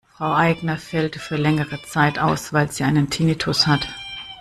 Frau 0.17 0.31
Aigner 0.33 0.79
fällt 0.79 1.17
für 1.17 1.35
längere 1.35 1.79
Zeit 1.83 2.17
aus, 2.17 2.51
weil 2.53 2.71
sie 2.71 2.83
einen 2.83 3.11
Tinnitus 3.11 3.67
hat. 3.67 3.87